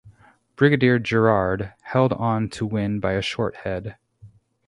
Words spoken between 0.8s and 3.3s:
Gerard held on to win by a